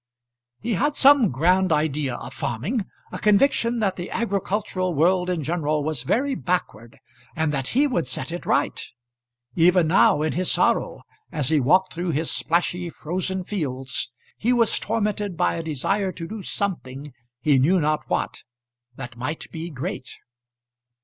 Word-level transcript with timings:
He 0.61 0.73
had 0.73 0.95
some 0.95 1.29
grand 1.29 1.71
idea 1.71 2.15
of 2.15 2.33
farming 2.33 2.85
a 3.11 3.19
conviction 3.19 3.77
that 3.81 3.97
the 3.97 4.09
agricultural 4.09 4.95
world 4.95 5.29
in 5.29 5.43
general 5.43 5.83
was 5.83 6.01
very 6.01 6.33
backward, 6.33 6.97
and 7.35 7.53
that 7.53 7.67
he 7.77 7.85
would 7.85 8.07
set 8.07 8.31
it 8.31 8.47
right. 8.47 8.83
Even 9.53 9.85
now 9.89 10.23
in 10.23 10.33
his 10.33 10.51
sorrow, 10.51 11.03
as 11.31 11.49
he 11.49 11.59
walked 11.59 11.93
through 11.93 12.13
his 12.13 12.31
splashy, 12.31 12.89
frozen 12.89 13.43
fields, 13.43 14.09
he 14.39 14.51
was 14.51 14.79
tormented 14.79 15.37
by 15.37 15.53
a 15.53 15.61
desire 15.61 16.11
to 16.13 16.27
do 16.27 16.41
something, 16.41 17.13
he 17.39 17.59
knew 17.59 17.79
not 17.79 18.09
what, 18.09 18.41
that 18.95 19.15
might 19.17 19.51
be 19.51 19.69
great. 19.69 20.09